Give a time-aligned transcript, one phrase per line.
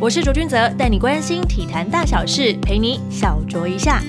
[0.00, 4.00] 我是卓君泽，带你关心体坛大小事，陪你小酌一下。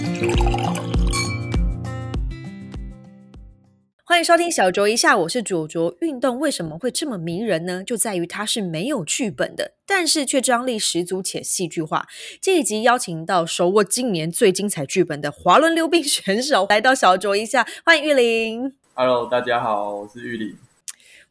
[4.04, 5.96] 欢迎收听小酌一下，我是卓卓。
[6.02, 7.84] 运动为什么会这么迷人呢？
[7.84, 12.06] 就在于它是没有剧本的，但是却张力十足且戏剧化。
[12.40, 18.72] 这一集邀请到手握今年最精彩剧本的滑轮溜冰选手来到小酌一下，欢迎玉林。
[18.94, 20.56] Hello，大家好，我是玉林。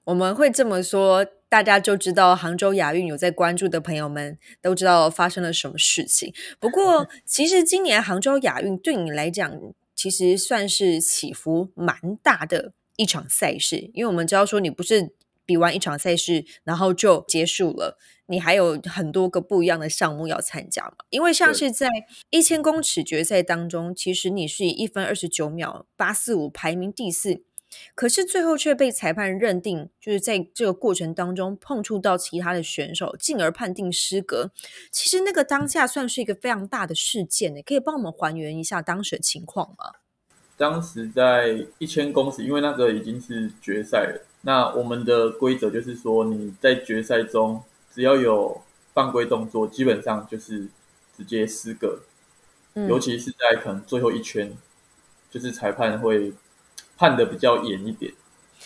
[0.09, 6.33] 我们会这么说，大家就知道杭州亚运有在关注的朋友们都知道发生了什么事情。
[6.59, 9.53] 不过， 其实今年杭州亚运对你来讲，
[9.95, 15.13] 其实算是起伏蛮大的一场赛事，因为我们知道说你不是
[15.45, 17.99] 比完一场赛事然后就结束了。
[18.31, 20.97] 你还有很多个不一样的项目要参加嘛？
[21.11, 21.87] 因为像是在
[22.31, 27.43] 一千公尺决赛当中，其实你是以一分二十九秒八四五排名第四，
[27.95, 34.51] 可是最后却被裁判认定，就是在这个过程当中碰触到其他的选手，进而判定失格。
[34.91, 39.93] 其实那个当下算是一个非常大的事件呢，可以帮我们还原一下当时的情况吗？
[40.57, 47.63] 当时在一千公尺，因为那个已经是决赛了，那我们的规则就是说，你在决赛中
[47.95, 48.61] 只要有
[48.93, 50.67] 犯规动作，基本上就是
[51.17, 52.01] 直接失格。
[52.75, 54.57] 嗯尤其是在可能最后一圈，
[55.31, 56.33] 就是裁判会
[56.99, 58.13] 判的比较严一点。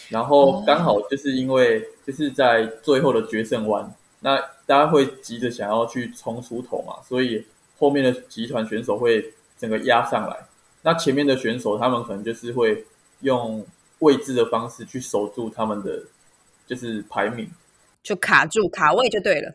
[0.09, 7.47] 然后刚好就是因为就是在最后的决胜弯，那大家会急着想要去冲出头嘛，所以
[7.79, 10.37] 后面的集团选手会整个压上来。
[10.83, 12.85] 那前面的选手他们可能就是会
[13.21, 13.65] 用
[14.01, 16.03] 位置的方式去守住他们的
[16.67, 17.49] 就是排名。
[18.03, 19.55] 就卡住卡位就对了。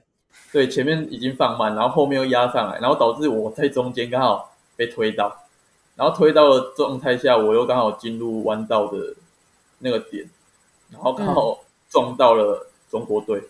[0.53, 5.35] 对，前面已经放慢，然后后面又压上来，然后导致我在中间刚好被推到，
[5.97, 9.13] 然后推到了状态下，我又刚好进入弯道的
[9.79, 10.29] 那个点，
[10.89, 11.59] 然后刚好
[11.89, 13.43] 撞到了中国队，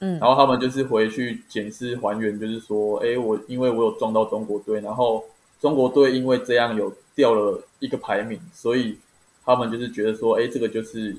[0.00, 5.24] 嗯然后他们就是回去检视还原，就是说，哎，我因为我有撞到中国队，然后
[5.58, 8.98] 中国队因为这样有掉了一个排名，所以
[9.44, 11.16] 他们就是觉得说，哎，这个就是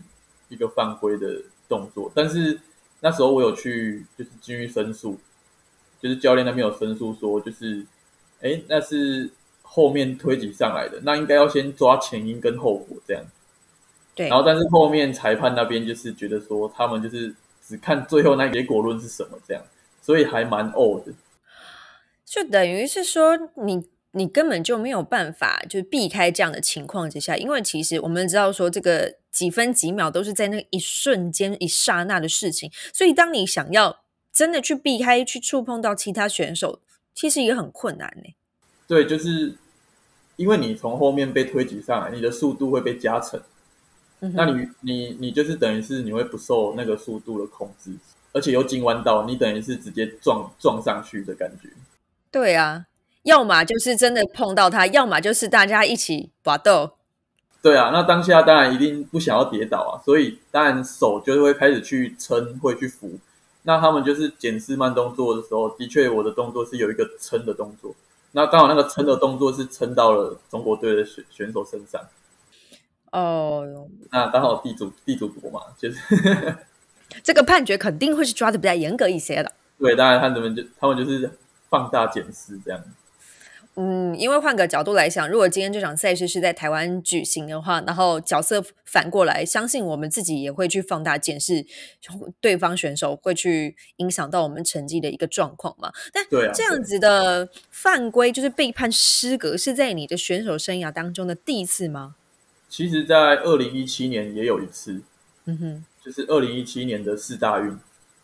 [0.49, 2.59] 一个犯规的动作，但是。
[3.05, 5.19] 那时候我有去就是基于申诉，
[6.01, 7.85] 就是教练那边有申诉说，就是
[8.39, 9.29] 哎那是
[9.73, 13.23] 后面推挤上来的，那应该要先抓前因跟后果这样。
[14.13, 17.33] 对，然后但是后面裁判那边就是觉得说，他们就是
[17.67, 19.63] 只看最后那结果论是什么这样，
[20.01, 21.11] 所以还蛮呕的。
[22.23, 23.89] 就等于是说你。
[24.15, 36.79] 你根本就没有办法，就是避开这样的情况之下，因为其实我们知道说，这个几分几秒都是在那一瞬间、一刹那的事情，所以当你想要真的去避开、去触碰到其他选手，
[37.15, 38.35] 其实也很困难呢。
[38.87, 39.55] 对，就是
[40.35, 43.39] 因为你从后面被推挤上来，你的速度会被加成，
[44.21, 47.91] 嗯、那你你你就是等于是你会不受那个速度的控制，
[48.31, 51.69] 而且又进弯道，你等于是直接撞撞上去的感觉。
[52.31, 52.85] 对啊。
[53.23, 56.91] 要么就是真的碰到他，要么就是大家一起搏斗。
[57.61, 63.17] 对啊，那当下当然一定不想要跌倒啊，所以当然手就会开始去撑，会去扶。
[63.61, 67.95] 那他们就是检视慢动作的时候，的确我的动作是有一个撑的动作。
[68.35, 72.01] 那刚好那个撑的动作是撑到了中国队的选选手身上。
[73.11, 76.55] 哦，那刚好地主地主国嘛，就是
[77.23, 79.51] 这个判决肯定会是抓的比较严格一些的。
[79.77, 81.29] 对，当然他们就他们就是
[81.69, 82.83] 放大检视这样。
[83.75, 91.65] 嗯，因为换个角度来想，如果今天这场赛事是在台湾举行的话，然后角色反过来，相信我们自己也会去放大检视
[92.39, 95.91] 对方选手，会去影响到我们成绩的一个状况嘛。
[96.11, 96.23] 但
[96.53, 102.13] 这样子的犯规就是被判失格，是在你的选手生涯当中的第一次吗？
[102.69, 105.01] 其实，在二零一七年也有一次，
[105.45, 107.75] 嗯哼，就是二零一七年的四大运，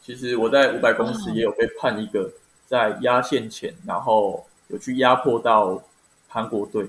[0.06, 2.32] 其实我在五百公尺也有被判一个
[2.68, 4.46] 在压线前，然后。
[4.70, 5.84] 有去压迫到
[6.28, 6.88] 韩国队。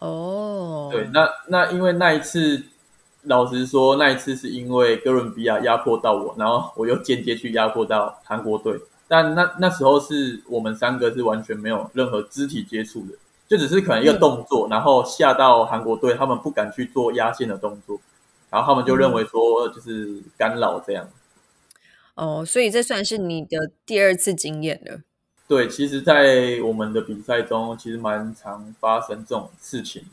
[0.00, 2.62] 哦，对，那那因为那一次，
[3.22, 18.00] 老实说，那一次是因为哥伦比亚压迫到我，然后我又间接去压迫到韩国队，但那那时候是我们三个是完全没有任何肢体接触的，就只是可能一个动作，然后吓到韩国队，他们不敢去做压线的动作，
[18.50, 21.08] 然后他们就认为说就是干扰这样。
[22.14, 25.00] 哦，所以这算是你的第二次经验了。
[25.48, 30.04] 对，其实，在我们的比赛中，其实蛮常发生这种事情。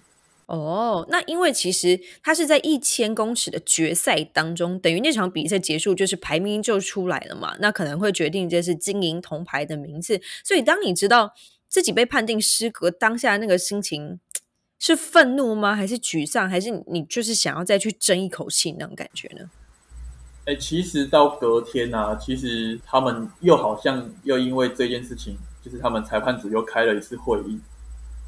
[0.45, 10.21] 哦，那因为其实他是在一千公尺的决赛当中，等于那场比赛结束就是排名就出来了嘛，那可能会决定这是金银铜牌的名次。
[10.43, 11.33] 所以当你知道
[11.67, 14.19] 自己被判定失格，当下那个心情
[14.79, 15.75] 是愤怒吗？
[15.75, 16.49] 还是沮丧？
[16.49, 19.49] 还是你就是想要再去争一口气那种感觉呢？
[20.45, 27.59] 哎，其实到隔天啊，其实他们又好像又因为这件事情，就是他们裁判组又开了一次会议。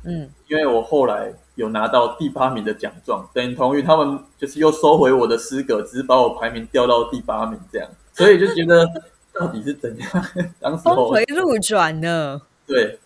[0.03, 8.87] 嗯，因为我后来有拿到第八名的奖状，等同于他们就是又收回我的资格，只是把我排名调到第八名这样，所以就觉得
[9.33, 10.09] 到底是怎样？
[10.59, 12.41] 当时峰回路转呢？
[12.65, 12.99] 对，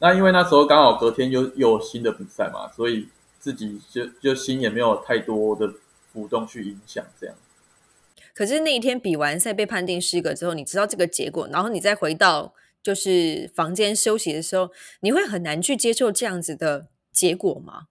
[0.00, 3.08] 那因为那时候刚好隔天又又有新的比赛嘛，所以
[3.38, 5.72] 自己就就心也没有太多的
[6.12, 7.36] 浮动去影响这样。
[8.34, 14.70] 可是那一天比完赛被判定失格之后，你知道这个结果，然后你再回到就是房间休息的时候，
[15.00, 17.88] 你会很难去接受这样子的结果吗？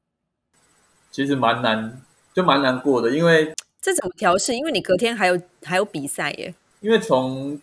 [1.12, 2.02] 其实蛮难，
[2.34, 4.56] 就蛮难过的，因为 这怎么调试？
[4.56, 6.54] 因为你隔天还有还有比赛耶。
[6.80, 7.60] 因为从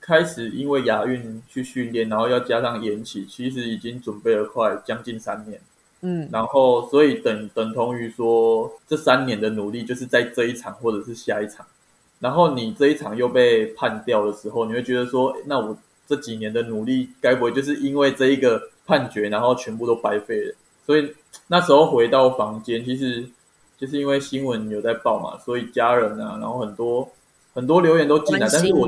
[0.00, 5.60] 开始因为亚运去训练，然后要加上延期，其实已经准备了快将近三年。
[6.02, 11.66] 嗯，然后所以等等同于说这三年的努力，就是在这一场或者是下一场。
[12.20, 15.76] 然后你这一场又被判掉的时候，你会觉得说，那我
[16.06, 20.54] 这几年的努力，该不会就是因为这一个判决，然后全部都白费了？
[20.86, 21.14] 所以
[21.48, 23.28] 那时候回到房间，其实
[23.76, 27.06] 就是因为新闻有在报嘛，所以家人啊，然后很多
[27.52, 28.86] 很多留言都进来，但是我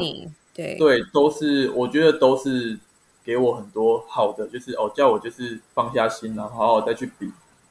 [0.54, 2.78] 对对都是我觉得都是
[3.22, 7.30] 给我很多好的，就是哦叫我就是放下心，然后好好再去比，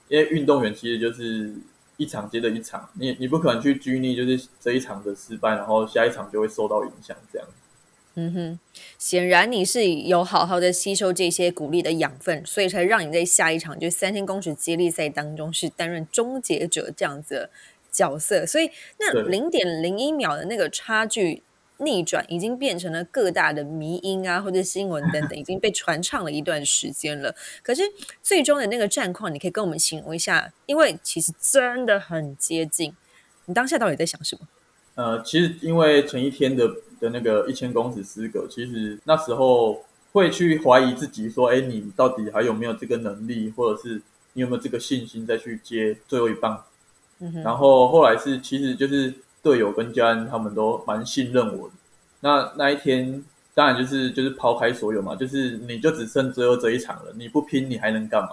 [0.09, 1.53] 因为运动员其实就是。
[1.97, 7.47] 一场接着一场，你你不可能去拘泥，就是这一场的失败，然后下一场就会受到影响，这样。
[8.15, 8.59] 嗯哼，
[8.97, 17.49] 显然你是有好好的吸收这些鼓励的养分，所以才让你在下一场就三千公尺接力赛当中是担任终结者这样子
[17.91, 18.45] 角色。
[18.45, 18.69] 所以
[18.99, 21.43] 那零点零一秒的那个差距。
[21.77, 27.35] 逆转已经变成了各大的迷音啊，或者新闻等等，已经被传唱了一段时间了。
[27.61, 27.83] 可是
[28.23, 32.95] 最终的那个战况，你可以跟我们形容一下，因为其实真的很接近。
[33.45, 34.47] 你当下到底在想什么？
[34.95, 36.65] 呃，其实因为前一天的
[36.99, 39.83] 的那个一千公尺资格，其实那时候
[40.13, 44.01] 会去怀疑自己，说：“哎，你到底还有没有这个能力，或者是
[44.31, 46.63] 你有没有这个信心再去接最后一棒？”
[47.19, 49.13] 嗯然后后来是，其实就是。
[49.45, 51.73] 队友跟家人他们都蛮信任我的。
[52.21, 58.29] 那那一天当然就是就是抛开所有嘛，就是你就只剩最后这一场了，你不拼你还能干嘛？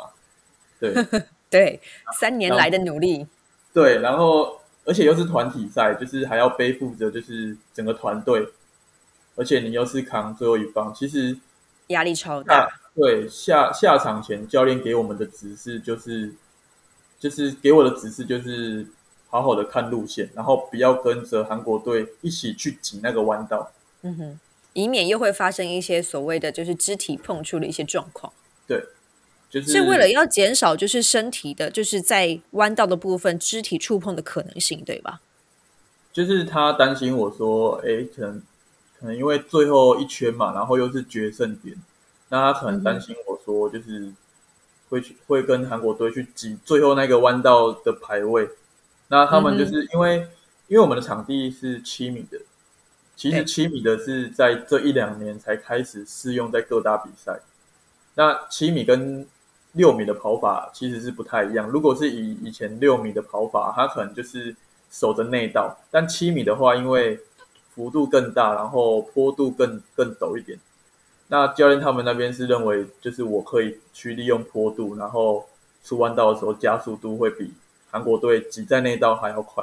[0.80, 0.94] 对
[1.50, 1.78] 对，
[2.18, 3.26] 三年来的努力。
[3.74, 8.48] 对，然后而且又是团体赛，就是还要背负着就是整个团队，
[9.36, 11.36] 而且你又是扛最后一棒，其实
[11.88, 12.66] 压力超大。
[12.94, 16.32] 对，下下场前教练给我们的指示就是
[17.18, 18.86] 就是给我的指示就是。
[19.32, 24.40] 好好的看路线，然后不要跟着韩国队一起去挤那个弯道，嗯哼，
[24.74, 28.30] 以免又会发生一些所谓的就是肢体碰触的一些状况。
[28.66, 28.84] 对，
[29.48, 35.22] 就是是为了要减少就是身体的，就是在弯道的部分肢体触碰的可能性，对吧？
[36.12, 38.42] 就是他担心我说，哎，可能
[39.00, 41.74] 可能因为最后一圈嘛，然后又是决胜点，
[42.28, 44.12] 那他可能担心我说，就是
[44.90, 48.46] 会去会跟韩国队去挤最后那个弯道的排位。
[49.12, 50.26] 那他们就是因为，
[50.68, 52.38] 因为我们的场地是七米的，
[53.14, 57.40] 其实七米的是在这一两年才开始适用在各大比赛。
[58.14, 59.26] 那七米跟
[59.72, 61.68] 六米的跑法其实是不太一样。
[61.68, 64.56] 如果是以以前六米的跑法，它可能就是
[64.90, 67.20] 守着内道，但七米的话，因为
[67.74, 70.58] 幅度更大，然后坡度更更陡一点。
[71.28, 75.46] 那教练他们那边是认为，就是我可以去利用坡度，然后
[75.84, 77.52] 出弯道的时候加速度会比。
[77.92, 79.62] 韩国队挤在那道还要快，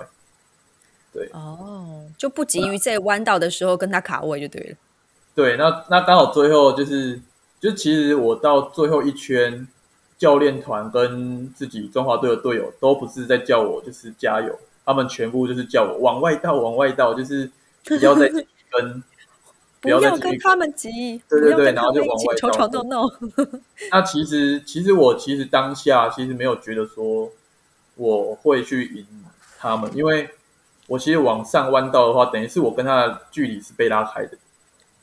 [1.11, 4.77] 对哦，就不急于在弯道的时候跟他卡位就对了。
[5.33, 7.19] 对，那那刚好最后就是，
[7.59, 9.67] 就其实我到最后一圈，
[10.15, 17.49] 教练团跟自己中华队的队友都不是在叫我就是加油，他们全部就是叫我往外倒，往外倒，就是
[17.83, 19.03] 不要再跟，
[19.81, 23.09] 不要跟他们挤，对对对，然后就往外吵吵闹闹。
[23.89, 27.31] 那其实其实我其实当下其实没有觉得说。
[27.99, 29.05] 我会去赢
[29.57, 30.29] 他们，因为
[30.87, 34.37] 我其实往上弯道的话，等于是我跟他的距离是被拉开的。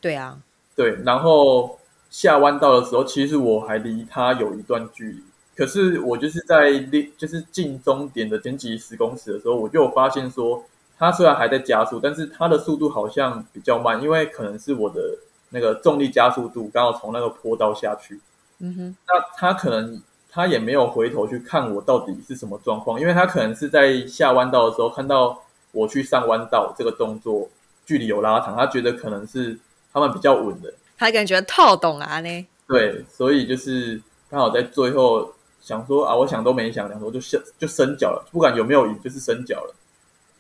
[0.01, 0.39] 对啊，
[0.75, 0.97] 对。
[1.05, 5.23] 然后下弯道的时候，其实我还离他有一段距离。
[5.55, 6.73] 可是我就是在
[7.19, 10.65] 就是进终点的前几十公尺的时候，我就发现说，
[10.99, 15.19] 他虽然还在加速，但是他的速度好像比较慢，因为可能是我的
[15.51, 18.19] 那个重力加速度刚好从那个坡道下去。
[18.61, 20.03] 嗯哼，那他可能。
[20.37, 27.49] 他也没有回头去看我到底是什么状况，因为他可能是在下弯道的时候看到我去上弯道这个动作
[27.87, 29.59] 距离有拉长，他觉得可能是
[29.95, 32.47] 他们比较稳的，他感觉套懂啊呢。
[32.69, 39.75] 对，所以就是刚好在最后想说啊，我想都没想，两说就伸就伸脚了，不管有没有赢，就是伸脚了。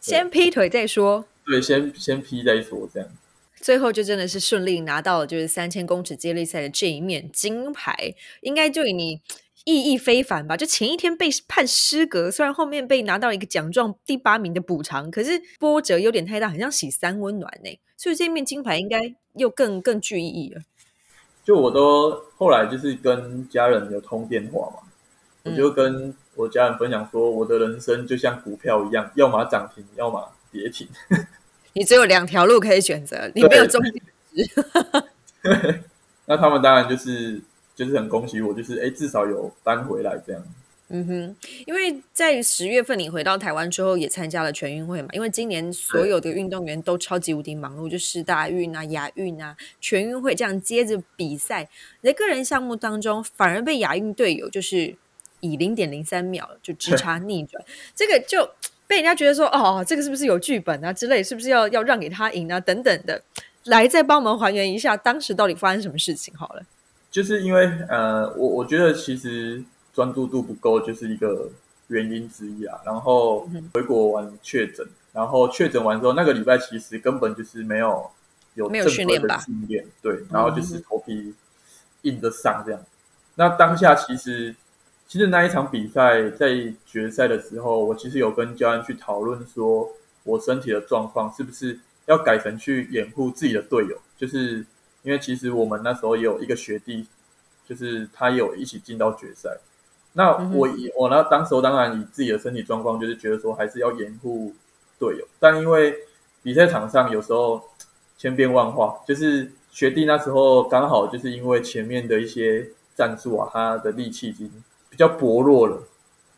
[0.02, 1.24] 先劈腿再说。
[1.46, 3.08] 对，先先劈再说这样。
[3.62, 9.20] 最后就真的是顺利拿到了就是三千公尺接力赛的这一面金牌，应该对你
[9.66, 10.56] 意义非凡吧？
[10.56, 17.78] 就前一天被判失格，虽然后面被拿到一个奖状第八名的补偿，可是波折有点太大，很像洗三温暖呢。
[17.96, 20.62] 所以这面金牌应该又更更具意义了。
[21.44, 24.88] 就我都后来就是跟家人有通电话嘛，
[25.42, 30.86] 我就跟我家人分享说，我的人生就像股票一样，要么涨停，要么跌停。
[31.74, 33.92] 你只有两条路可以选择，你没有中间
[34.32, 34.54] 值。
[36.26, 37.42] 那他们当然就是
[37.76, 40.42] 就是很恭喜我，就是哎，至少有搬回来这样。
[40.88, 45.08] 嗯哼，因为在十月份你回到台湾之后，也参加了全运会嘛。
[45.12, 51.68] 因为今年所有的运动员都超级无敌忙碌，就世大运啊、亚运啊、全运会这样接着比赛。
[52.00, 54.96] 你在个人项目当中，反而被亚运队友就是
[55.40, 57.64] 以零点零三秒就直插逆转，
[57.94, 58.48] 这个就。
[58.88, 63.20] 被人家觉得说哦，这个是不是有剧本啊之类，是不是要要让给他赢啊等等的，
[63.64, 66.62] 来再帮我们还原一下当时到底发生什么事情好了。
[67.16, 71.48] 就是因为呃，我我觉得其实专注度不够就是一个
[71.86, 72.78] 原因之一啊。
[72.84, 78.10] 然后回国完确诊，然后确诊完之后那个礼拜其实根本就是没有
[78.52, 79.38] 有没有训练吧？
[79.38, 81.32] 训练对，然后就是头皮
[82.02, 82.80] 硬着上这样。
[83.36, 84.54] 那当下其实。
[85.08, 86.48] 其实那一场比赛在
[86.84, 89.88] 决赛的时候，我其实有跟教练去讨论，说
[90.24, 94.66] 我身体的状况是不是要改成去掩护自己的队友，就是
[95.06, 97.06] 因为其实我们那时候也有一个学弟，
[97.66, 99.56] 就是他有一起进到决赛。
[100.12, 104.52] 那我我那，当时候当然以自己的身体状况，就是觉得说还是要掩护
[104.98, 105.94] 队友，但因为
[106.42, 107.62] 比赛场上有时候
[108.18, 114.50] 千变万化，就是学弟那时候刚好就是因为前面的一些战术啊，他的力气已经。
[114.88, 115.82] 比较薄弱了，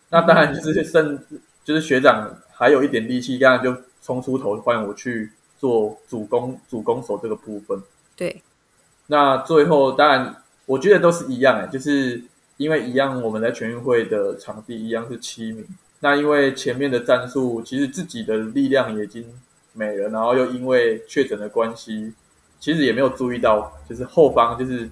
[0.08, 1.24] 那当然就是甚
[1.62, 3.72] 就是学长还有一点力气，当然就
[4.02, 7.80] 冲出头换我去做主攻主攻手这个部分。
[8.16, 8.42] 对，
[9.08, 10.36] 那最后当然
[10.66, 12.22] 我觉得都是一样哎，就是
[12.56, 15.66] 因为一样我们在全运会的场地一样是七名，
[16.00, 19.24] 那因为前面的战术其实自己的力量已经
[19.72, 22.12] 没了，然后又因为确诊的关系，
[22.60, 24.88] 其实也没有注意到，就是后方就是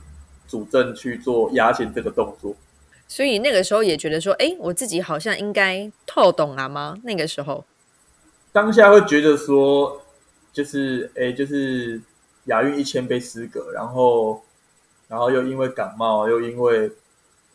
[0.49, 2.55] 主阵去做压线这个动作。
[3.09, 6.99] 所以那个时候也觉得说，哎，我自己好像应该透懂了吗？
[7.05, 7.65] 那个时候，
[8.51, 10.01] 当下会觉得说，
[10.53, 12.01] 就是哎，就是
[12.47, 14.43] 亚运一千杯失格，然后，
[15.09, 16.91] 然后又因为感冒，又因为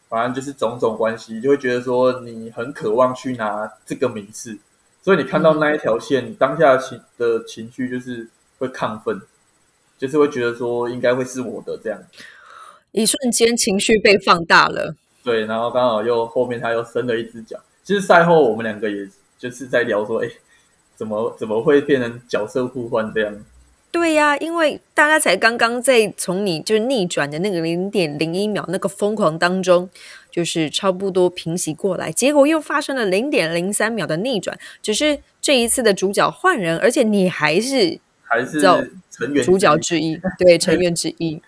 [0.10, 4.58] 反正就是种种关系，就会觉得说你很渴望去拿这个名次，
[5.02, 8.28] 所以你看到那一条线，当下情的情绪就是
[8.60, 9.22] 会亢奋，
[9.98, 12.00] 就是会觉得说应该会是我的这样，
[12.92, 14.96] 一瞬间情绪被放大了。
[15.24, 17.58] 对，然后刚好又后面他又伸了一只脚。
[17.84, 20.30] 其实赛后我们两个也就是在聊说，哎，
[20.96, 23.46] 怎么怎么会变成角色互换这样？
[23.92, 29.90] 对呀，因为大家才刚刚在从你就是逆转的那个零点零一秒那个疯狂当中，
[30.32, 34.58] 就是差不多平息过来，结果又发生了零点零三秒的逆转。
[34.82, 38.62] 只是这一次的主角换人，而且你还是还是
[39.12, 41.42] 成员主角之一，对成员之一，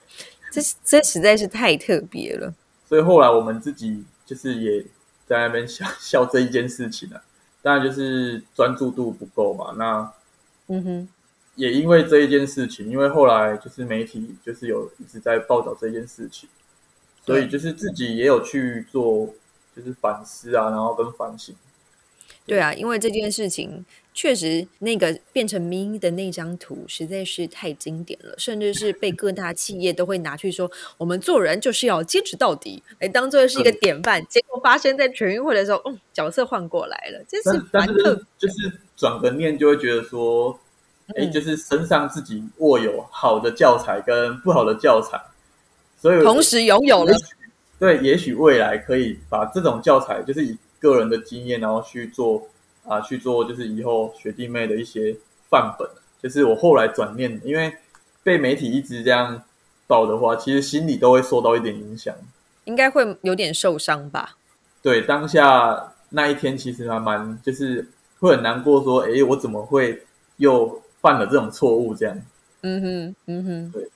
[0.51, 2.53] 这这实在是太特别了。
[2.85, 4.83] 所以后来我们自己就是也
[5.25, 7.23] 在那边笑笑这一件事情了，
[7.61, 9.73] 当然就是专注度不够嘛。
[9.77, 10.11] 那
[10.67, 11.07] 嗯哼，
[11.55, 16.49] 也因为这一件事情，因为后来就是媒体就是有一直在报道这件事情，
[17.25, 19.33] 所以就是自己也有去做
[19.75, 21.55] 就是反思啊，然后跟反省。
[22.45, 34.21] 对啊，因为这件事情确实那个变成咪的那张图实在是太经典了，甚至是被各大企业都会拿去说，我们做人就是要坚持到底，来当做是一个典范。
[34.27, 40.59] 结果发生在全运会的时候，嗯，角色换过来了，这是蛮特，就是转个念就会觉得说，
[41.15, 45.21] 哎，就是身上自己握有好的教材跟不好的教材，
[45.97, 47.13] 所以同时拥有了。
[47.79, 50.57] 对，也许未来可以把这种教材，就是以。
[50.83, 52.45] 个人的经验，然后去做
[52.85, 55.15] 啊，去做就是以后学弟妹的一些
[55.49, 55.87] 范本。
[56.21, 57.73] 就是我后来转念，因为
[58.21, 59.41] 被媒体一直这样
[59.87, 62.13] 报的话，其实心里都会受到一点影响，
[62.65, 64.35] 应该会有点受伤吧。
[64.81, 67.87] 对，当下那一天其实还蛮，就是
[68.19, 70.05] 会很难过，说，哎，我怎么会
[70.35, 71.93] 又犯了这种错误？
[71.93, 72.17] 这样。
[72.61, 73.89] 嗯哼，嗯哼，对。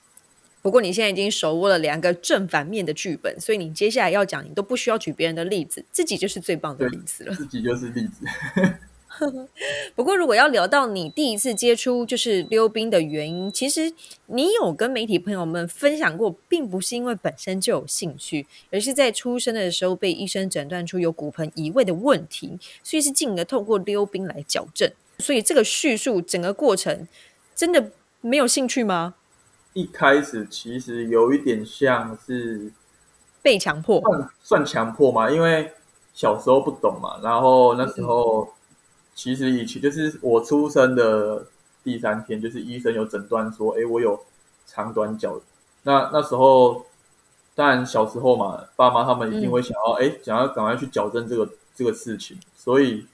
[0.60, 7.34] 不过你现在已经手握了两个正反面的剧本，所以你接下来要讲，你都不需要举别人的例子，自己就是最棒的例子了。
[7.34, 8.26] 自己就是例子。
[9.96, 13.92] 不过如果要聊到你第一次接触就是溜冰的原因，其实
[14.26, 24.90] 你有跟媒体朋友们分享过，并不是因为本身就有兴趣，而是在出生的时候被医生诊断出有骨盆移位的问题，所以是进而透过溜冰来矫正。
[25.18, 27.06] 所以这个叙述整个过程
[27.54, 29.14] 真的没有兴趣吗？
[29.74, 32.72] 一开始其实有一点像是
[33.42, 35.72] 被强迫，算算强迫嘛，因为
[36.14, 38.48] 小时候不懂嘛，然后那时候
[39.14, 41.46] 其实以前就是我出生的
[41.84, 44.18] 第三天，就是医生有诊断说，哎，我有
[44.66, 45.40] 长短脚。
[45.82, 46.84] 那那时候
[47.54, 53.06] 当然小时候嘛，爸妈他们一定会想要，哎，想要赶快去矫正这个这个事情，所以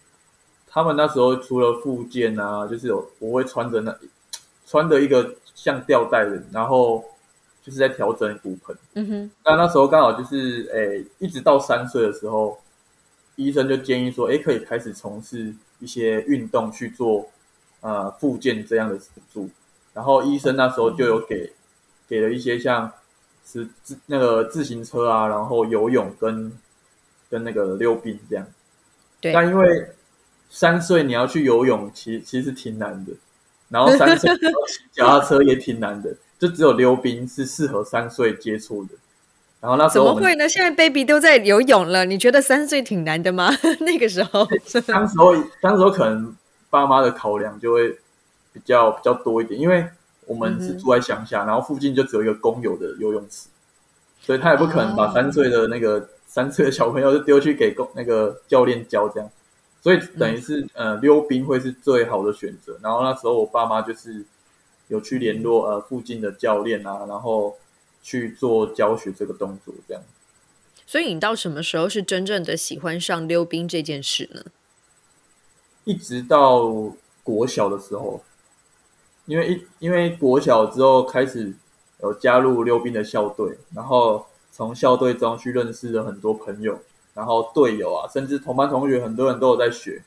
[0.75, 3.97] 他们那时候除了附件啊，就是有我会穿着那
[4.67, 5.35] 穿的一个。
[5.57, 7.03] 像吊带的，然后
[7.63, 8.77] 就是在调整骨盆。
[8.95, 12.59] 嗯哼，那那时候刚好就是，诶，一直到三岁的时候，
[13.37, 17.25] 医生就建议说，诶，可以开始从事一些运动去做，
[17.83, 19.49] 呃，复健这样的辅助。
[19.95, 21.53] 然后医生那时候就有给
[22.09, 22.91] 给了一些像
[23.47, 26.53] 是自那个自行车啊，然后游泳跟
[27.31, 28.45] 跟那个溜冰这样。
[29.21, 29.33] 对。
[29.33, 29.94] 那因为
[30.55, 33.13] 三岁你要去游泳，其其实挺难的。
[33.69, 38.91] 然后三岁 骑脚踏车也挺难的，就只有溜冰是适合三岁接触的。
[39.61, 40.49] 然后那时候怎么会呢？
[40.49, 43.51] 现在 baby 都在游泳了，你觉得三岁挺难的吗？
[43.81, 44.47] 那个时候，
[44.87, 46.33] 当时候当时候可能
[46.71, 47.91] 爸妈的考量就会
[48.53, 49.85] 比较比较多一点，因为
[50.27, 53.49] 我们是住在乡下，然后附近就只有一个公有的游泳池，
[54.21, 59.29] 所以他也不可能把三岁的那个三岁的小朋友就丢去给公那个教练教这样。
[59.85, 62.79] 所以等于是呃溜冰会是最好的选择。
[62.83, 64.25] 然后那时候我爸妈就是
[64.89, 67.59] 有去联络呃附近的教练啊，然后
[68.03, 70.03] 去做教学这个动作这样。
[70.87, 74.43] 所以你到什么时候是真正的喜欢上溜冰这件事呢？
[75.85, 76.73] 一直到
[77.23, 78.25] 国小的时候，
[79.27, 81.53] 因为一因为国小之后开始
[82.01, 86.81] 有加入溜冰的校队，然后从校队中去认识了很多朋友。
[87.15, 90.03] 然后队友啊，甚至同班同学，很多人都有在学。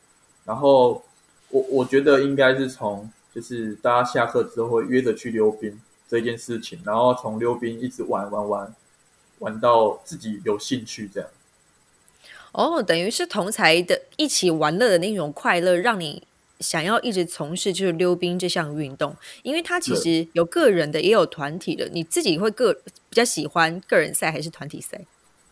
[0.45, 1.03] 然后
[1.49, 8.75] 我我觉得应该是从就是大家下课之后会约着去溜冰这件事情，然后从溜冰一直玩玩玩
[9.39, 11.29] 玩到自己有兴趣这样。
[12.53, 16.23] 哦，等于是同才的一起玩乐的那种快乐，让你
[16.59, 21.87] 想要一直从事就是溜冰这项运动，因为它其实有个人的，也有团体的。
[21.89, 24.99] 你自己会个比较喜欢个人赛还是团体赛？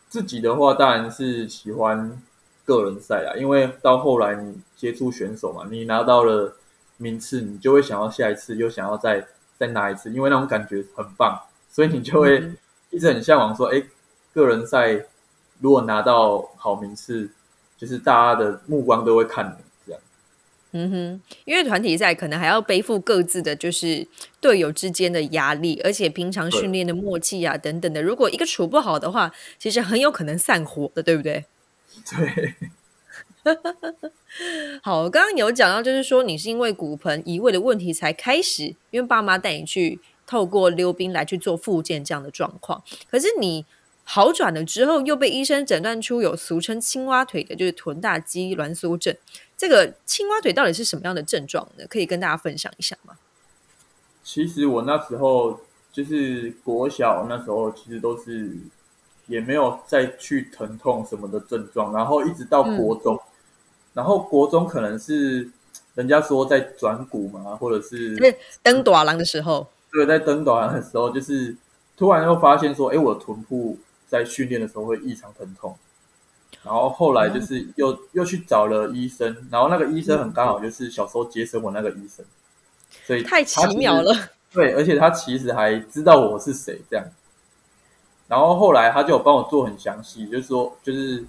[0.08, 2.22] 自己的话当然是喜欢
[2.64, 6.56] 个人赛啦，因为到后来你接触选手嘛，你拿到了
[6.98, 11.40] 名次，你就会想要下一次又想要再再拿一次，因为那种感觉很棒，
[11.70, 12.54] 所以你就会
[12.90, 13.84] 一直很向往说，哎，
[14.34, 15.06] 个人赛
[15.60, 17.30] 如果拿到好名次，
[17.78, 19.64] 就是大家的目光都会看你。
[20.78, 24.06] 嗯哼，因为团体赛可能还要背负各自的，就是
[24.42, 28.04] 队友之间的压力，而且平常训练的默契啊等等的。
[28.04, 31.46] 如果一个处不好的话，其实很有可能散伙的，对不对？
[32.12, 32.56] 对。
[34.84, 42.84] 好，刚刚有讲到，就是说你是因为骨盆移位的问题才开始，因为爸妈带你去透过溜冰来去做复健这样的状况。
[43.10, 43.66] 可是你
[44.08, 49.14] 好转了之后，又被医生诊断出有俗称青蛙腿的，就是臀大肌挛缩症。
[49.58, 51.86] 这个青蛙腿到底是什么样的症状呢？
[51.90, 53.16] 可以跟大家分享一下吗？
[54.24, 55.60] 其实我那时候
[55.92, 58.58] 就是国小那时候，其实都是
[59.28, 63.20] 也没有再去疼痛什么的症状，然后一直到国中，
[63.94, 65.50] 然后国中可能是
[65.96, 68.16] 人家说在转骨嘛，或者是
[68.62, 71.56] 登短廊的时候，对，在登短廊的时候，就是
[71.96, 75.78] 突然又发现说，哎，我的臀部在训练的时候会异常疼痛。
[76.64, 82.26] 然后后来就是又又去找了医生，然后那个医生很刚好就是小时候接生我那个医生，
[83.04, 84.12] 所以太奇妙了。
[84.52, 87.06] 对，而且他其实还知道我是谁这样。
[88.28, 91.24] 然后后来他就有帮我做很详细，就是说就是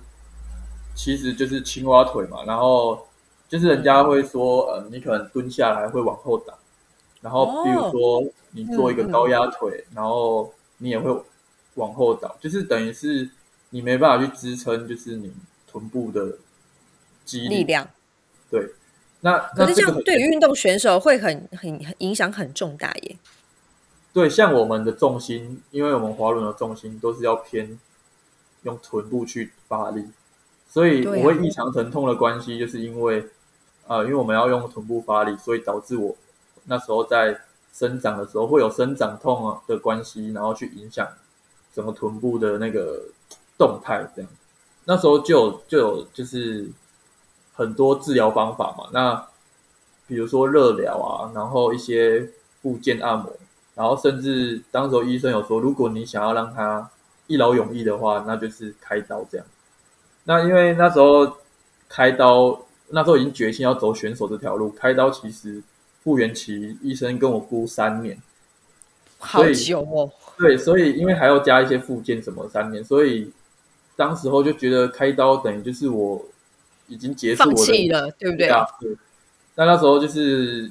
[0.95, 3.07] 其实就是青蛙腿嘛，然后
[3.49, 6.57] 就是人家会说，呃，你可能蹲下来会往后倒，
[7.21, 11.11] 然后比如说你做一个高压腿，然后你也会
[11.77, 13.31] 往后倒，就是等于是。
[13.71, 15.31] 你没办法去支撑，就是你
[15.67, 16.39] 臀部的
[17.25, 17.87] 肌力量。
[18.49, 18.73] 对，
[19.21, 23.17] 那可是这样对于运动选手会很很影响很重大耶。
[24.13, 27.77] 对，像我们的重心，因为我们滑轮的重心都是要偏
[28.63, 30.07] 用臀部去发力，
[30.69, 33.27] 所以我会异常疼痛的关系，就是因为
[33.89, 36.17] 呃，因为我们要用臀部发力，所以导致我
[36.67, 37.41] 那时候在
[37.73, 41.07] 生长的时候会有生长痛啊的关系，然后去影响
[41.77, 42.99] 整个臀部的那个。
[43.59, 44.31] 动态这样，
[44.85, 46.71] 那时候就有就有就是
[47.55, 48.87] 很多治疗方法嘛。
[48.93, 49.27] 那
[50.07, 52.29] 比如说热疗啊，然后一些
[52.61, 53.33] 附件按摩，
[53.75, 56.87] 然后甚至当时候医生有说，如果你想要让他
[57.29, 59.47] 一劳永逸的话，那就是开刀这样。
[60.25, 61.39] 那因为那时候
[61.89, 64.69] 开刀那时候已经决心要走选手这条路。
[64.73, 65.63] 开刀其实
[66.05, 68.21] 复原期，医生跟我估三年，
[69.19, 70.13] 好久哦。
[70.39, 73.33] 对，所以因为还要加一些附件什么三年，所以
[73.97, 76.23] 当时候就觉得开刀等于就是我
[76.89, 78.49] 已经结束我的了，对不对？
[78.81, 78.97] 对。
[79.55, 80.71] 那那时候就是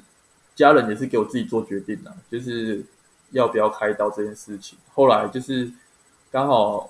[0.54, 2.84] 家人也是给我自己做决定的，就是
[3.32, 4.78] 要不要开刀这件事情。
[4.94, 5.68] 后来就是
[6.30, 6.88] 刚好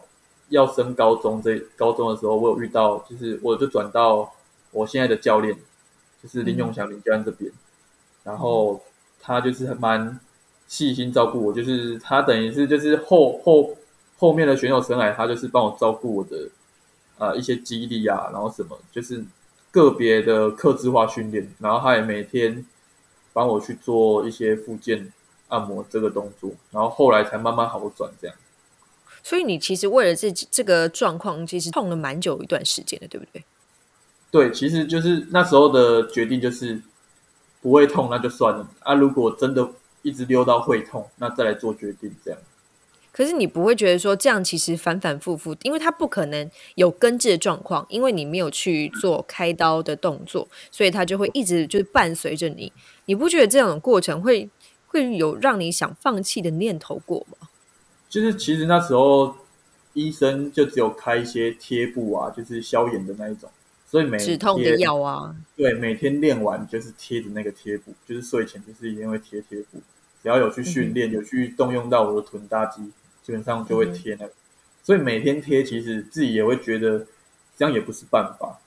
[0.50, 4.30] 要升高中，这高中的时候我有遇到，就是我就转到
[4.70, 5.56] 我现在的教练，
[6.22, 7.50] 就是林永祥林教练这边，
[8.22, 8.82] 然后
[9.18, 10.20] 他就是蛮。
[10.68, 13.76] 细心照顾我，就是他等于是就是后后
[14.18, 16.48] 后面的选手生来，他就是帮我照顾我的
[17.18, 19.24] 呃一些激励啊，然后什么就是
[19.70, 22.66] 个别的克制化训练，然后他也每天
[23.32, 25.12] 帮我去做一些复健
[25.48, 28.36] 按摩这个动作，然后后来才慢慢好转这样。
[29.22, 33.44] 所以你其实为了这这个状况，其实痛了蛮久一段时间的，对不对？
[34.32, 36.82] 对，其实就是那时候的决定就是
[37.62, 39.70] 不会痛那就算了啊，如果真的。
[40.06, 42.38] 一直溜到会痛，那再来做决定，这样。
[43.10, 52.72] 可是你不会觉得说这样其实反反复复，因为它不可能有根治的状况，因为你没有去做开刀的动作，所以它就会一直就是伴随着你。
[53.06, 54.48] 你不觉得这种过程会
[54.86, 57.48] 会有让你想放弃的念头过吗？
[58.08, 59.34] 就是其实那时候
[59.94, 63.50] 医生就只有开一些贴布啊，就是消炎的那一种。
[63.88, 69.80] 所以每止痛的药啊，对，每天练完就是贴着那个贴布，就是睡前就是一定会贴贴布。
[70.26, 72.82] 只要有去训练，有去动用到我的臀大肌，
[73.22, 74.32] 基本上就会贴那个。
[74.82, 77.06] 所以每天贴，其实自己也会觉得
[77.56, 78.58] 这样也不是办法。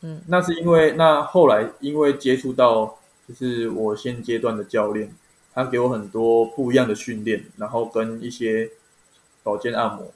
[0.00, 5.14] 嗯，那是因为那后来因为接触到就是我现阶段的教练，
[5.52, 8.68] 他给我很多不一样的训练，然后跟一些
[9.44, 10.12] 保健按摩，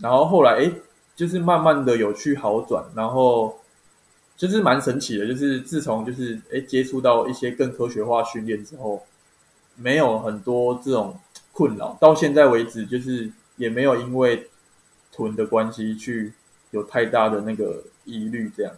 [0.00, 0.72] 然后后来哎。
[1.16, 3.60] 就是慢慢的有去好转，然后
[4.36, 5.24] 就是蛮神奇的。
[5.28, 9.06] 就是自从就是哎接触到一些更科学化训练之后，
[9.76, 11.18] 没有很多这种
[11.52, 11.96] 困扰。
[12.00, 14.48] 到现在为止，就是也没有因为
[15.12, 16.32] 臀的关系去
[16.70, 18.50] 有太大的那个疑虑。
[18.56, 18.72] 这样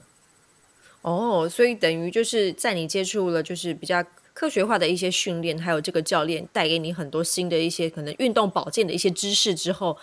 [1.02, 4.04] 哦，所以等于就是在你接触了就是比较
[4.34, 9.96] 科学化的一些训练，还有这个教练带给你很多新的一些可能运动保健的一些知识之后，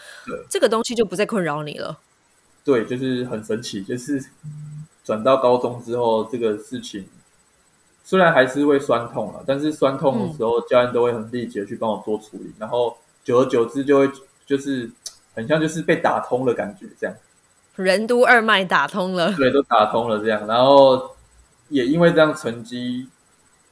[0.50, 2.00] 这个东西就不再困扰你了。
[2.64, 4.24] 对，就是很神奇，就是
[5.04, 7.06] 转到高中之后，这个事情
[8.04, 14.12] 虽然还是会酸痛了，但是酸痛的时候，教练都会很立即的去帮我做处理，然后久而久之就会
[14.46, 14.92] 就是
[15.34, 17.16] 很像就是被打通了感觉，这样。
[17.76, 21.10] 任督二脉打通了，对，都打通了这样，然后
[21.70, 23.08] 也因为这样成绩，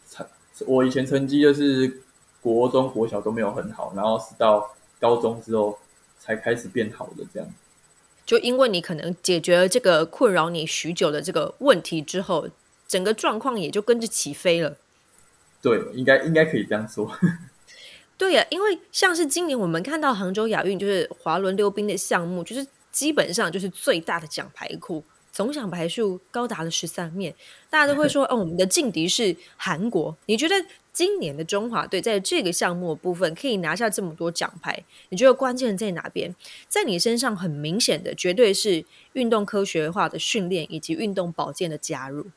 [0.09, 0.25] 成
[0.65, 2.01] 我以前成绩就是
[2.41, 5.77] 国中、国小都没有很好，然后是到高中之后
[6.17, 7.47] 才开始变好的这样。
[8.25, 12.47] 就因为你可能解决了这个困扰你许久的这个问题之后，
[12.91, 14.75] 整个状况也就跟着起飞了。
[15.61, 17.09] 对，应该应该可以这样说。
[18.19, 25.01] 对呀，因为像是今年我们看到杭州亚运，就是滑轮溜冰的项目，就是基本上就是最大的奖牌库。
[25.31, 27.33] 总奖牌数高达了十三面，
[27.69, 30.53] 大家都会说：“哦，我们的劲敌是韩国。”你觉得
[30.91, 34.83] 今年的中华队在这个项目部分可以拿下这么多奖牌？
[35.07, 36.35] 你觉得关键在哪边？
[36.67, 42.27] 在你身上很明显的，绝对是运动科学化的训练以及运动保健的加入。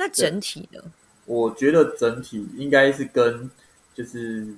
[0.00, 0.80] 那整体呢？
[1.26, 3.50] 我觉得整体应该是跟
[3.94, 4.48] 就是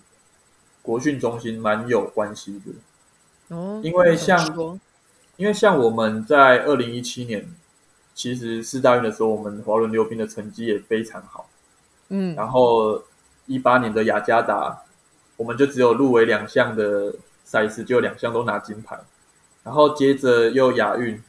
[0.81, 4.79] 国训中心蛮有关系的哦，因为像
[5.37, 7.53] 因为像我们在二零一七年。
[8.15, 11.49] 其实四大运的时候，我们滑轮溜冰的成绩也非常好。
[12.11, 13.03] 嗯，然后
[13.47, 14.83] 一八年的雅加达，
[15.39, 19.01] 我们就只有入围两项的赛事，就两项都拿金牌。
[19.65, 21.23] 然后接着又亚运，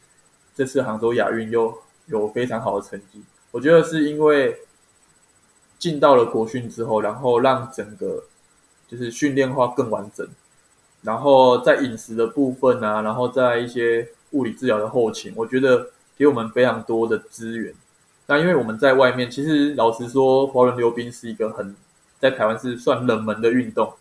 [0.54, 1.74] 这次杭州亚运又
[2.08, 3.24] 有非常好的成绩。
[3.54, 4.60] 我觉得是因为
[5.80, 8.26] 进到了国训之后，然后让整个
[8.90, 10.28] 就是训练化更完整，
[11.04, 15.88] 然后在饮食的部分啊，然后在一些物理治疗的后勤，我觉得。
[16.16, 17.74] 给我们非常多的资源，
[18.28, 21.76] 那因为我们在外面，其实老实说，滑轮溜冰是一个很
[22.20, 23.92] 在台湾是算冷门的运动，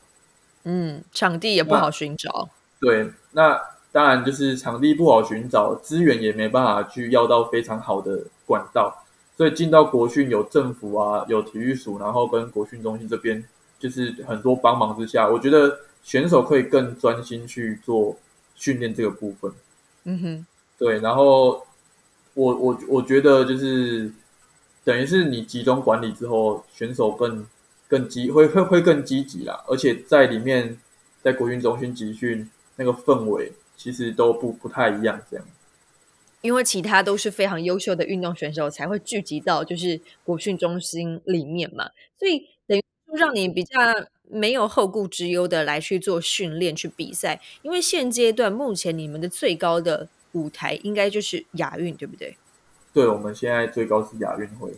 [0.65, 2.51] 嗯，场地也不好寻找。
[2.79, 3.59] 对，那
[3.91, 9.02] 当然就是场地不好寻找，资源也没办法去要到非常好的管道，
[9.43, 13.45] 所以进到国训有政府啊，有体育署，然后跟国训中心这边
[13.77, 18.17] 就是很多帮忙之下，我觉得选手可以更专心去做
[18.55, 19.51] 训练这个部分。
[20.05, 20.47] 嗯哼，
[20.79, 21.67] 对，然后。
[22.35, 24.11] 我我我觉得就是
[24.85, 27.47] 等于是你集中管理之后，选手更
[27.87, 30.79] 更积会会会更积极啦，而且在里面
[31.23, 35.45] 在国训中心集训那个氛围其实都不不太一样，这样。
[36.43, 42.83] 因为其他都是非常优秀的运动选手，才会聚集到就是国训中心里面嘛，所以等于
[43.15, 43.79] 让你比较
[44.29, 47.41] 没有后顾之忧的来去做训练、去比赛。
[47.63, 52.37] 因为现阶段目前你们的最高的舞台应该就是亚运，对不对？
[52.93, 54.73] 对，我们现在最高是亚运会。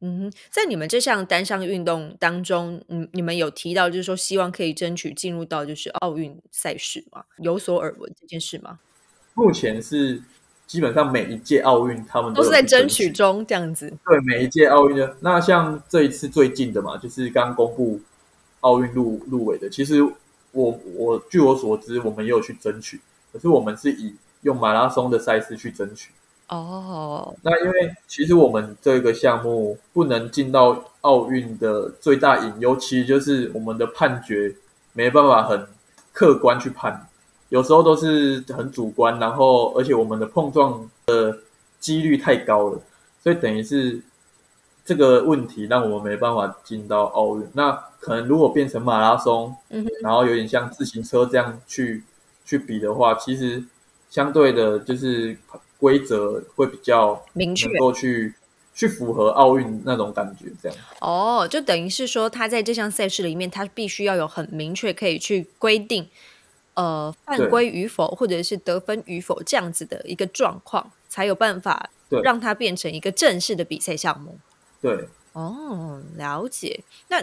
[0.00, 7.24] 嗯，在你们这项单项运动当中，嗯，你们有提到就是说希望可以争取进入到就是奥运赛事吗？
[7.38, 8.78] 有所耳闻这件事吗？
[9.34, 10.22] 目前是
[10.68, 13.92] 基本上每一届奥运他们都是在争取中这样子。
[14.04, 17.98] 对，每一届奥运的那像这一次最近的嘛，就是刚公布
[18.60, 19.70] 奥运入入围的。
[19.70, 20.02] 其实
[20.52, 23.00] 我我据我所知，我们也有去争取，
[23.32, 26.10] 可是我们是以用马拉松的赛事去争取。
[26.48, 34.54] 哦，那因为其实我们这个项目不能进到奥运的最大隐忧，其实就是我们的判决
[34.92, 35.66] 没办法很
[36.12, 37.07] 客观去判，
[37.48, 41.38] 有时候都是很主观，然后而且我们的碰撞的
[41.80, 42.80] 几率太高了，
[43.22, 44.00] 所以等于是
[44.84, 47.46] 这个问题让我们没办法进到奥运。
[47.52, 52.02] 那可能如果变成马拉松，嗯，然后有点像自行车这样去
[52.44, 53.64] 去比的话，其实
[54.10, 55.36] 相对的就是。
[55.80, 58.34] 规则会比较明确，能够去
[58.74, 60.76] 去符合奥运那种感觉，这样。
[61.00, 66.08] 哦，就等于是说，他在这项赛事里面，他必须要有很明确可以去规定，
[66.78, 71.90] 呃，犯规与否，或者是得分与否这样子的一个状况，才有办法
[72.22, 74.38] 让它变成一个正式的比赛项目。
[74.80, 75.08] 对。
[75.32, 76.80] 哦，了解。
[77.08, 77.20] 那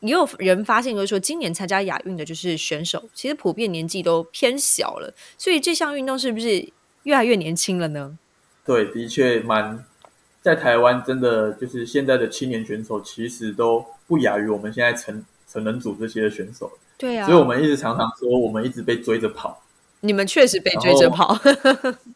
[0.00, 6.72] 也有人发现，就是说，今年参加亚运的，就是选手，其实普遍年纪都偏小了，所以这项运动是不是？
[7.04, 8.18] 越来越年轻了呢。
[8.64, 9.84] 对，的确蛮
[10.40, 16.72] 在台湾，真的就是现在的青年选手，其实都不亚于我们现在成成人组这些的选手。
[16.96, 19.62] 对啊，所以我们一直常常说，我们一直被追着跑。
[20.00, 21.34] 你们确实被追着跑。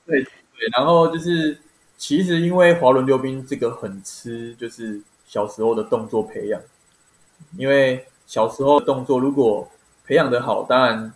[0.07, 1.59] 对对，然后就是
[1.97, 6.61] 其实因为滑轮溜冰这个很吃，就是小时候的动作培养。
[7.57, 9.69] 因为小时候动作如果
[10.07, 11.13] 培养的好，当然。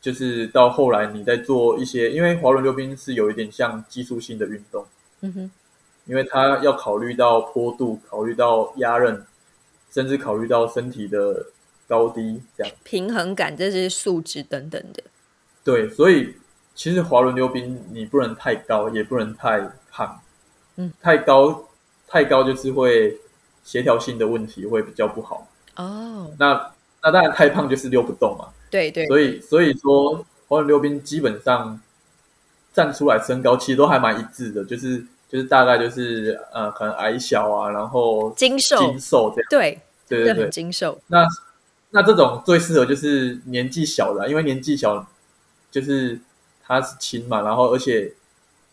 [0.00, 4.84] 就是到后来，你在做一些，因为滑轮溜冰是有一点像技术性的运动，
[5.20, 5.50] 嗯哼，
[6.06, 9.24] 因为它要考虑到坡度，考虑到压刃，
[9.92, 11.46] 甚至考虑到身体的
[11.86, 15.02] 高低，这样平衡感这些素质等等的。
[15.64, 16.34] 对，所以
[16.74, 20.20] 其实滑轮溜冰你不能太高，也不能太胖，
[20.76, 21.68] 嗯，太高
[22.08, 23.18] 太高就是会
[23.62, 25.46] 协调性的问题会比较不好。
[25.76, 28.48] 哦，那那当然太胖就是溜不动嘛。
[28.70, 31.80] 对对，所以所以说滑轮溜冰基本上
[32.72, 40.98] 站出来身高其实都还蛮一致的，就是就是大概就是呃可能矮小啊，然后精瘦精瘦这样，对对对对，精瘦。
[41.06, 41.26] 那
[41.92, 45.06] 那这种最适合就是年纪小的，因为年纪小
[45.70, 46.18] 就是
[46.62, 48.14] 他是轻嘛，然后而且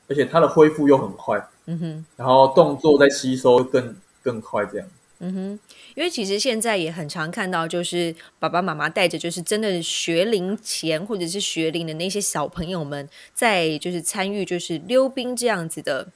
[0.07, 4.87] 而且他的恢复又很快，嗯哼，然后动作在吸收更更快这样。
[5.21, 5.59] 嗯哼，
[5.95, 16.07] 因为其实现在也很常看到，就是爸爸妈妈带着就是真的学龄前或者是学龄的那些小朋友们，在就是参与就是溜冰这样子的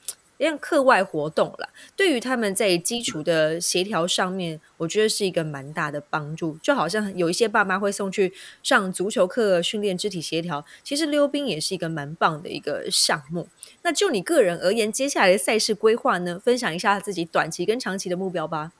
[0.44, 1.68] 像课外活动了。
[1.96, 6.56] 对于他们在基础的协调上面，我觉得是一个蛮大的帮助。
[6.62, 13.48] 就好像有一些爸妈会送去上足球课训练肢体协调，其实溜冰也是一个蛮棒的一个项目。
[13.82, 16.38] 那就你个人而言，接下来的赛事规划呢？
[16.38, 18.72] 分享一下自己短期跟长期的目标吧。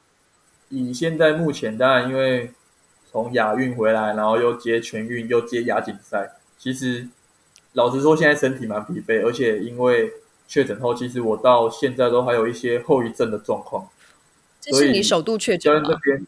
[0.69, 2.53] 以现在目前，当然因为
[3.11, 7.09] 从亚运回来，然后又接全运，又接亚锦赛，其实
[7.75, 10.11] 老实说，现在身体蛮疲惫，而且因为
[10.47, 13.89] 确诊后，其实我到现在都还有一些后遗症的状况。
[14.61, 15.89] 这是你首度确诊吗？
[15.89, 16.27] 这边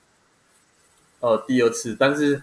[1.20, 2.42] 呃第二次，但是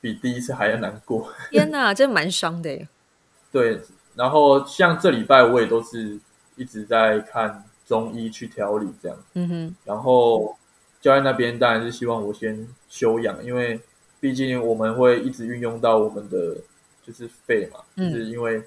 [0.00, 1.32] 比第一次还要难过。
[1.50, 2.86] 天哪，这蛮伤的。
[3.52, 3.80] 对，
[4.14, 6.18] 然后像这礼拜我也都是
[6.56, 9.18] 一直在看中医去调理这样。
[9.34, 10.56] 嗯哼，然后。
[11.02, 13.80] 教练那边当然是希望我先休养，因为
[14.20, 16.58] 毕竟我们会一直运用到我们的
[17.02, 18.62] 就是肺嘛，就是因为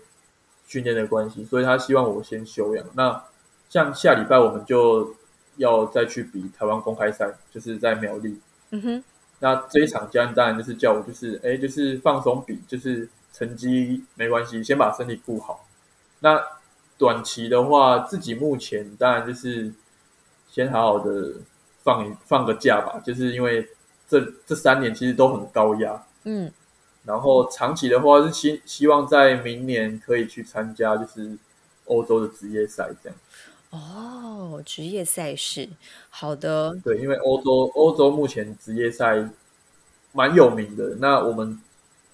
[0.73, 2.83] 训练的关系，所以他希望我先休养。
[2.95, 3.23] 那
[3.69, 5.13] 像下礼拜我们就
[5.57, 8.39] 要再去比台湾公开赛，就是在苗栗。
[8.71, 9.03] 嗯哼。
[9.39, 15.63] 那这一场教练当然就是叫我就是哎就是放松比，就是成绩没关系，先把身体顾好。
[16.21, 16.41] 那
[16.97, 19.71] 短期的话，自己目前当然就是
[20.49, 21.33] 先好好的。
[21.83, 23.67] 放一放个假吧，就是因为
[24.07, 26.49] 这这三年其实都很高压，嗯，
[27.05, 31.37] 然后长期的话是希希望在明年可以去参加就是
[31.85, 33.17] 欧洲的职业赛这样。
[33.71, 35.67] 哦，职业赛事，
[36.09, 39.27] 好的，对，因为欧洲欧洲目前职业赛
[40.11, 41.59] 蛮有名的，那我们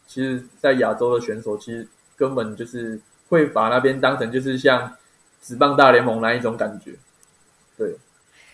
[0.07, 4.95] 其实，在亚洲的选手其实根本就是会把那边当成就是像
[5.41, 6.95] 职棒大联盟那一种感觉。
[7.77, 7.95] 对，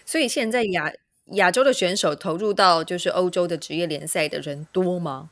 [0.03, 0.91] 所以现在亚
[1.33, 5.29] 亚洲的选手投入到就是欧洲的职业联赛的人多吗？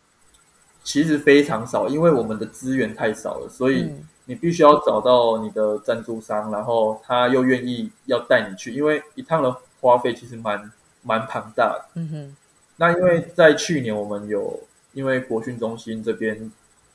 [0.84, 3.90] 其实非常少，因为我们的资源太少了，所以
[4.26, 10.70] 你必须要找到你的赞助商，然后他又愿意要带你去，因为一趟的花费其实蛮
[11.02, 11.86] 蛮庞大的。
[11.96, 12.36] 嗯哼。
[12.76, 14.60] 那因为在去年我们有
[14.92, 16.52] 因为国训中心这边，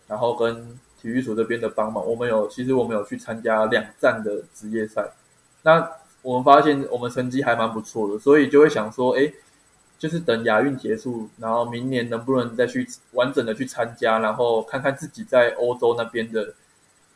[0.06, 5.08] 然后跟体育署这边的帮忙，我们有其实我们有去参加两站的职业赛，
[5.62, 9.32] 那我们发现我们成绩还蛮不错的，所以就会想说，哎。
[9.98, 16.54] 就是等亚运结束，然后明年能不能再去完整的去参加，然后看看自己在欧洲那边的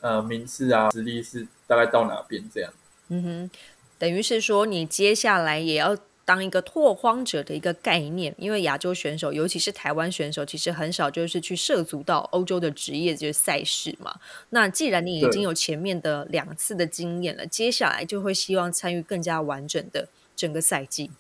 [0.01, 2.73] 呃名次啊实力是大概到哪边这样。
[3.09, 3.51] 嗯哼，
[3.99, 14.19] 等于是说你接下来也要当一个拓荒者的一个概念，因为亚洲选手，尤其是台湾选手，其实很少就是去涉足到欧洲的职业就是赛事嘛。
[14.51, 21.13] 那既然你已经有前面的两次的经验了，接下来就会希望参与更加完整的整个赛季。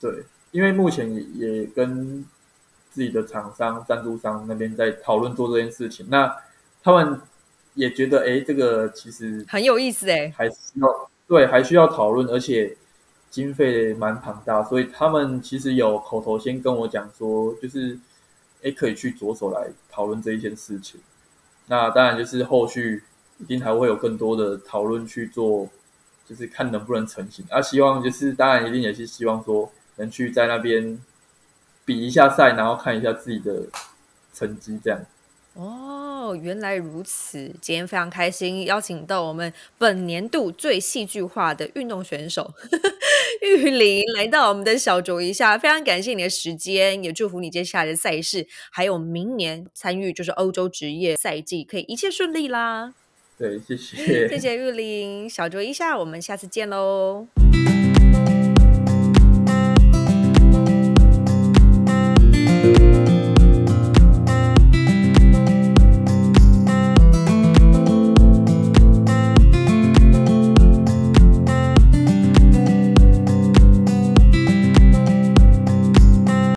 [0.00, 0.24] 对。
[0.52, 1.22] 因为目前也
[1.60, 2.24] 也跟
[2.90, 6.36] 自己的厂商、赞助商那边在讨论做这件事情，那
[6.82, 7.20] 他们
[7.74, 12.76] 也觉得，哎，这个其实很有意思，哎，还需要对，还需要讨论，而且
[13.30, 17.96] 经费蛮庞大，所以他们其实有口头先跟我讲说，就是，
[18.64, 21.00] 哎，可以去着手来讨论这一件事情。
[21.68, 23.04] 那当然就是后续
[23.38, 25.68] 一定还会有更多的讨论去做，
[26.26, 27.44] 就是看能不能成型。
[27.50, 29.70] 啊，希望就是当然一定也是希望说。
[30.00, 30.98] 能去在那边
[31.84, 33.66] 比一下赛，然后看一下自己的
[34.32, 35.00] 成绩，这样。
[35.54, 37.52] 哦，原来如此！
[37.60, 42.54] 今天非常开心，邀请到我们本年度最戏剧化的运动选手
[43.42, 45.58] 玉林来到我们的小酌一下。
[45.58, 52.94] 非常感谢你的时间，也祝福你接下来的赛事，还有明年参与就是欧洲职业赛季，可以一切顺利啦。
[53.36, 57.26] 对，谢谢， 谢谢玉林，小酌一下，我们下次见喽。